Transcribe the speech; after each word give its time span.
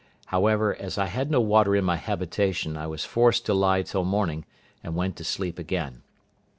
However, 0.25 0.75
as 0.75 0.97
I 0.97 1.05
had 1.05 1.29
no 1.29 1.39
water 1.39 1.75
in 1.75 1.85
my 1.85 1.95
habitation, 1.97 2.75
I 2.75 2.87
was 2.87 3.05
forced 3.05 3.45
to 3.45 3.53
lie 3.53 3.83
till 3.83 4.03
morning, 4.03 4.45
and 4.83 4.95
went 4.95 5.15
to 5.17 5.23
sleep 5.23 5.59
again. 5.59 6.01